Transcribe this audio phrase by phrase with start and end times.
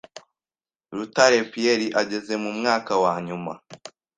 [0.95, 3.53] Rutare Pierre ageze mu mwaka wa nyuma